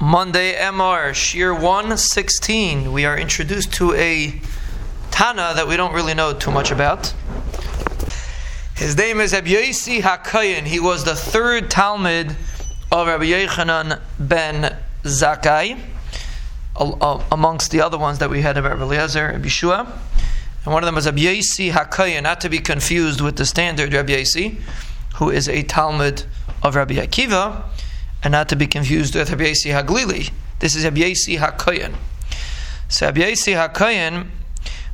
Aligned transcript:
Monday 0.00 0.54
MR, 0.54 1.12
Shir 1.12 1.52
116. 1.52 2.92
We 2.92 3.04
are 3.04 3.18
introduced 3.18 3.72
to 3.74 3.94
a 3.94 4.40
Tana 5.10 5.54
that 5.56 5.66
we 5.66 5.76
don't 5.76 5.92
really 5.92 6.14
know 6.14 6.32
too 6.32 6.52
much 6.52 6.70
about. 6.70 7.12
His 8.76 8.96
name 8.96 9.18
is 9.18 9.32
Rabbi 9.32 9.48
Yosi 9.48 10.00
HaKayin. 10.00 10.66
He 10.66 10.78
was 10.78 11.02
the 11.04 11.16
third 11.16 11.68
Talmid 11.68 12.36
of 12.92 13.08
Rabbi 13.08 13.24
Yochanan 13.24 14.00
ben 14.20 14.76
Zakkai, 15.02 15.80
uh, 16.76 17.24
amongst 17.32 17.72
the 17.72 17.80
other 17.80 17.98
ones 17.98 18.20
that 18.20 18.30
we 18.30 18.40
had 18.40 18.56
of 18.56 18.66
Rabbi 18.66 18.82
Eliezer 18.82 19.26
and 19.26 19.44
Bishua. 19.44 19.80
And 20.64 20.72
one 20.72 20.84
of 20.84 20.86
them 20.86 20.94
was 20.94 21.06
Rabbi 21.06 21.22
Yosi 21.22 21.72
HaKayin, 21.72 22.22
not 22.22 22.40
to 22.42 22.48
be 22.48 22.60
confused 22.60 23.20
with 23.20 23.34
the 23.34 23.44
standard 23.44 23.92
Rabbi 23.92 24.12
Yosi, 24.12 24.60
who 25.16 25.28
is 25.28 25.48
a 25.48 25.64
Talmid 25.64 26.24
of 26.62 26.76
Rabbi 26.76 26.94
Akiva 26.94 27.64
and 28.22 28.32
not 28.32 28.48
to 28.48 28.56
be 28.56 28.66
confused 28.66 29.14
with 29.14 29.30
Rabbi 29.30 29.52
Haglili. 29.52 30.30
This 30.58 30.74
is 30.74 30.84
Rabbi 30.84 31.00
HaKoyen. 31.00 31.94
So 32.88 33.06
Rabbi 33.06 33.20
HaKoyen 33.20 34.28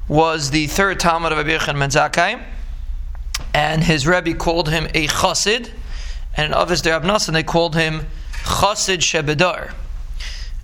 was 0.09 0.51
the 0.51 0.67
third 0.67 1.01
Talmid 1.01 1.33
of 1.33 1.39
Rabbi 1.39 1.73
ben 1.73 1.91
Zakkai, 1.91 2.43
and 3.55 3.85
his 3.85 4.07
Rebbe 4.07 4.35
called 4.35 4.69
him 4.69 4.87
a 4.95 5.07
Chassid, 5.07 5.71
and 6.37 6.47
in 6.47 6.51
de 6.53 6.91
Abnasan 6.91 7.33
they 7.33 7.43
called 7.43 7.75
him 7.75 8.07
Chassid 8.43 8.99
Shebedar. 8.99 9.73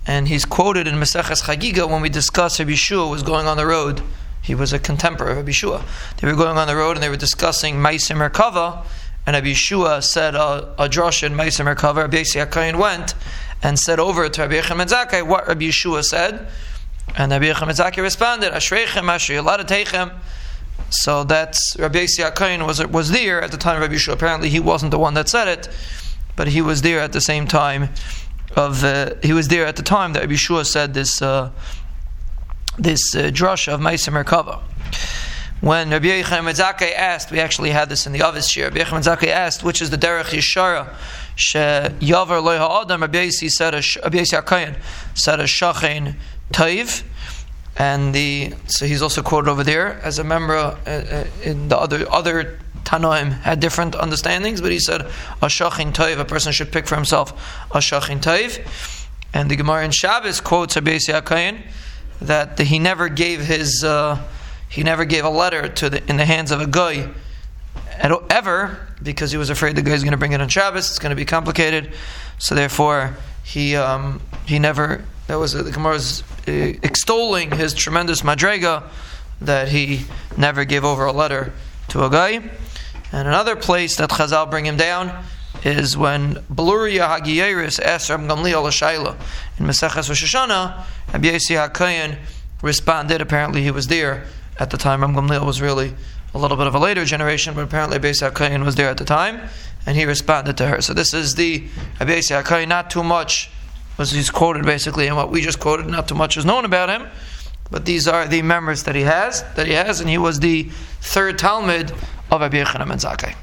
And 0.05 0.27
he's 0.27 0.45
quoted 0.45 0.87
in 0.87 0.95
Maseches 0.95 1.43
Chagiga 1.43 1.89
when 1.89 2.01
we 2.01 2.09
discuss 2.09 2.59
Rabbi 2.59 2.73
Shua 2.73 3.07
was 3.07 3.23
going 3.23 3.47
on 3.47 3.57
the 3.57 3.65
road. 3.65 4.01
He 4.41 4.55
was 4.55 4.73
a 4.73 4.79
contemporary 4.79 5.33
of 5.33 5.37
Rabbi 5.37 5.51
Shua. 5.51 5.85
They 6.17 6.27
were 6.27 6.35
going 6.35 6.57
on 6.57 6.67
the 6.67 6.75
road 6.75 6.97
and 6.97 7.03
they 7.03 7.09
were 7.09 7.17
discussing 7.17 7.75
Maisim 7.75 8.17
Merkava, 8.17 8.83
and 9.25 9.35
Rabbi 9.35 9.47
Yeshua 9.47 10.03
said 10.03 10.35
a, 10.35 10.73
a 10.77 10.89
drosh 10.89 11.23
in 11.23 11.33
Meiser 11.33 11.63
Merkava. 11.63 11.97
Rabbi 11.97 12.23
HaKoyin 12.23 12.77
went 12.77 13.13
and 13.61 13.79
said 13.79 13.99
over 13.99 14.27
to 14.29 14.41
Rabbi 14.41 14.55
Yechim 14.55 14.77
ben 14.77 14.87
Zakkai 14.87 15.25
what 15.25 15.47
Rabbi 15.47 15.65
Yeshua 15.65 16.03
said, 16.03 16.47
and 17.15 17.31
Rabbi 17.31 17.45
Yechim 17.45 17.67
ben 17.67 17.75
Zakkai 17.75 18.01
responded, 18.01 18.51
"Ashreichem, 18.51 19.03
Ashrei, 19.03 19.37
allowed 19.37 19.57
to 19.57 19.63
take 19.63 19.89
him." 19.89 20.11
So 20.89 21.23
that's 21.23 21.75
Rabbi 21.77 22.05
HaKoyin 22.05 22.65
was 22.65 22.85
was 22.87 23.11
there 23.11 23.41
at 23.41 23.51
the 23.51 23.57
time 23.57 23.75
of 23.75 23.81
Rabbi 23.83 23.95
Yeshua. 23.95 24.13
Apparently, 24.13 24.49
he 24.49 24.59
wasn't 24.59 24.91
the 24.91 24.99
one 24.99 25.13
that 25.13 25.29
said 25.29 25.47
it, 25.47 25.69
but 26.35 26.47
he 26.47 26.61
was 26.61 26.81
there 26.81 26.99
at 26.99 27.13
the 27.13 27.21
same 27.21 27.47
time 27.47 27.89
of 28.55 28.83
uh, 28.83 29.11
he 29.21 29.33
was 29.33 29.49
there 29.49 29.65
at 29.65 29.75
the 29.75 29.83
time 29.83 30.13
that 30.13 30.21
Rabbi 30.21 30.33
Yeshua 30.33 30.65
said 30.65 30.95
this 30.95 31.21
uh, 31.21 31.51
this 32.77 33.15
uh, 33.15 33.29
drush 33.31 33.71
of 33.71 33.79
Meiser 33.79 34.11
Merkava 34.11 34.61
when 35.61 35.91
Rabbi 35.91 36.07
Yochanan 36.07 36.51
Metzake 36.51 36.91
asked, 36.93 37.31
we 37.31 37.39
actually 37.39 37.69
had 37.69 37.87
this 37.87 38.07
in 38.07 38.13
the 38.13 38.27
Avis 38.27 38.57
year. 38.57 38.65
Rabbi 38.69 38.79
Yochanan 38.79 39.03
Metzake 39.03 39.27
asked, 39.27 39.63
which 39.63 39.81
is 39.81 39.91
the 39.91 39.97
Derech 39.97 40.25
Yishara, 40.25 40.93
she 41.35 41.59
Yavar 41.59 42.43
Loy 42.43 42.57
Ha'adam, 42.57 43.01
Rabbi 43.01 43.27
Yossi 43.27 43.49
said, 43.49 43.73
Rabbi 43.73 44.17
Yossi 44.17 44.41
HaKayin 44.41 44.75
said 45.13 45.39
a 45.39 45.43
Shachain 45.43 46.15
Taiv, 46.51 47.03
and 47.77 48.13
the 48.13 48.53
so 48.67 48.85
he's 48.85 49.01
also 49.01 49.21
quoted 49.21 49.49
over 49.49 49.63
there 49.63 49.99
as 50.03 50.19
a 50.19 50.23
member 50.23 50.55
uh, 50.55 50.73
uh, 50.85 51.25
in 51.43 51.69
the 51.69 51.77
other 51.77 52.05
other 52.11 52.59
Tanoim 52.83 53.31
had 53.31 53.59
different 53.59 53.95
understandings, 53.95 54.61
but 54.61 54.71
he 54.71 54.79
said 54.79 55.01
a 55.01 55.47
Shachin 55.47 55.93
Taiv, 55.93 56.19
a 56.19 56.25
person 56.25 56.51
should 56.51 56.71
pick 56.71 56.87
for 56.87 56.95
himself 56.95 57.31
a 57.71 57.77
Shachin 57.77 58.19
Taiv, 58.19 58.59
and 59.33 59.49
the 59.49 59.55
Gemara 59.55 59.85
in 59.85 59.91
Shabbos 59.91 60.41
quotes 60.41 60.75
Rabbi 60.75 60.97
Yossi 60.97 61.21
HaKayin 61.21 61.61
that 62.19 62.57
he 62.59 62.79
never 62.79 63.09
gave 63.09 63.41
his. 63.41 63.83
Uh, 63.83 64.17
he 64.71 64.83
never 64.83 65.03
gave 65.03 65.25
a 65.25 65.29
letter 65.29 65.67
to 65.67 65.89
the, 65.89 66.09
in 66.09 66.15
the 66.15 66.25
hands 66.25 66.49
of 66.49 66.61
a 66.61 66.65
guy 66.65 67.09
ever 68.29 68.87
because 69.03 69.31
he 69.31 69.37
was 69.37 69.49
afraid 69.49 69.75
the 69.75 69.81
guy 69.81 69.91
is 69.91 70.03
going 70.03 70.13
to 70.13 70.17
bring 70.17 70.31
it 70.31 70.39
on 70.39 70.47
Shabbos. 70.47 70.89
It's 70.89 70.97
going 70.97 71.11
to 71.11 71.15
be 71.15 71.25
complicated, 71.25 71.91
so 72.39 72.55
therefore 72.55 73.17
he 73.43 73.75
um, 73.75 74.21
he 74.45 74.59
never. 74.59 75.03
That 75.27 75.35
was 75.35 75.51
the 75.53 75.69
Gemara 75.71 75.97
uh, 75.97 76.51
extolling 76.83 77.51
his 77.51 77.73
tremendous 77.73 78.21
madrega 78.21 78.83
that 79.41 79.67
he 79.67 80.05
never 80.37 80.63
gave 80.63 80.85
over 80.85 81.05
a 81.05 81.11
letter 81.11 81.51
to 81.89 82.05
a 82.05 82.09
guy. 82.09 82.49
And 83.11 83.27
another 83.27 83.57
place 83.57 83.97
that 83.97 84.09
Chazal 84.09 84.49
bring 84.49 84.65
him 84.65 84.77
down 84.77 85.25
is 85.65 85.97
when 85.97 86.35
Beluria 86.53 87.19
Hagiyeris 87.19 87.79
asked 87.81 88.09
Rabbi 88.09 88.23
Gamliel 88.23 88.63
Shaila 88.71 89.17
in 89.59 89.65
Maseches 89.65 90.07
Rosh 90.07 90.23
Hashanah, 90.23 90.85
Rabbi 91.11 91.27
Yossi 91.27 91.69
HaKayin 91.69 92.17
responded. 92.61 93.19
Apparently, 93.19 93.63
he 93.63 93.71
was 93.71 93.87
there 93.87 94.25
at 94.61 94.69
the 94.69 94.77
time. 94.77 95.01
Ram 95.01 95.15
Gamliel 95.15 95.45
was 95.45 95.59
really 95.59 95.95
a 96.33 96.37
little 96.37 96.55
bit 96.55 96.67
of 96.67 96.75
a 96.75 96.79
later 96.79 97.03
generation, 97.03 97.55
but 97.55 97.63
apparently 97.63 97.97
Beis 97.97 98.21
HaKayin 98.21 98.63
was 98.63 98.75
there 98.75 98.89
at 98.89 98.97
the 98.97 99.03
time, 99.03 99.41
and 99.85 99.97
he 99.97 100.05
responded 100.05 100.55
to 100.57 100.67
her. 100.67 100.81
So 100.81 100.93
this 100.93 101.13
is 101.13 101.33
the 101.35 101.61
Beis 101.99 102.29
HaKayin, 102.29 102.67
not 102.67 102.91
too 102.91 103.03
much 103.03 103.49
was 103.97 104.11
he's 104.11 104.29
quoted 104.29 104.63
basically, 104.63 105.07
and 105.07 105.17
what 105.17 105.31
we 105.31 105.41
just 105.41 105.59
quoted, 105.59 105.87
not 105.87 106.07
too 106.07 106.15
much 106.15 106.37
is 106.37 106.45
known 106.45 106.63
about 106.63 106.89
him. 106.89 107.07
But 107.71 107.85
these 107.85 108.07
are 108.07 108.27
the 108.27 108.41
members 108.41 108.83
that 108.83 108.95
he 108.95 109.01
has, 109.01 109.43
that 109.55 109.65
he 109.65 109.73
has, 109.73 109.99
and 109.99 110.09
he 110.09 110.17
was 110.17 110.39
the 110.39 110.63
third 111.01 111.39
Talmid 111.39 111.91
of 112.29 112.41
Rabbi 112.41 112.63
Yochanan 112.63 112.87
ben 112.87 112.97
Zakkai. 112.97 113.35